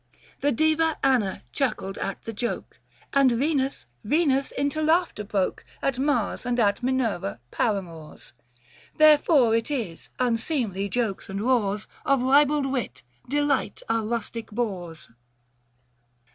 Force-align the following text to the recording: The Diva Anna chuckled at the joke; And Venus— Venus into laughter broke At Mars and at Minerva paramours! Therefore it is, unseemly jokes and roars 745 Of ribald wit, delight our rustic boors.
The 0.39 0.51
Diva 0.51 0.97
Anna 1.03 1.43
chuckled 1.51 1.99
at 1.99 2.23
the 2.23 2.33
joke; 2.33 2.79
And 3.13 3.31
Venus— 3.33 3.85
Venus 4.03 4.51
into 4.51 4.81
laughter 4.81 5.23
broke 5.23 5.63
At 5.79 5.99
Mars 5.99 6.43
and 6.43 6.59
at 6.59 6.81
Minerva 6.81 7.39
paramours! 7.51 8.33
Therefore 8.97 9.55
it 9.55 9.69
is, 9.69 10.09
unseemly 10.17 10.89
jokes 10.89 11.29
and 11.29 11.39
roars 11.41 11.83
745 12.07 12.19
Of 12.19 12.23
ribald 12.23 12.65
wit, 12.73 13.03
delight 13.29 13.83
our 13.89 14.03
rustic 14.03 14.49
boors. 14.49 15.09